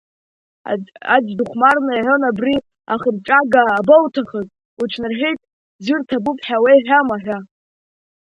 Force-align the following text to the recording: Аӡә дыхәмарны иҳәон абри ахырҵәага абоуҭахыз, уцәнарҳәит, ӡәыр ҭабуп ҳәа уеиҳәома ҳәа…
Аӡә 1.15 1.31
дыхәмарны 1.37 1.93
иҳәон 1.95 2.23
абри 2.29 2.55
ахырҵәага 2.93 3.61
абоуҭахыз, 3.77 4.47
уцәнарҳәит, 4.81 5.39
ӡәыр 5.83 6.01
ҭабуп 6.07 6.37
ҳәа 6.45 6.57
уеиҳәома 6.63 7.17
ҳәа… 7.23 7.37